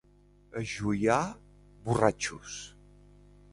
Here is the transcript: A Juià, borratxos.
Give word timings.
A 0.61 0.63
Juià, 0.71 1.19
borratxos. 1.85 2.59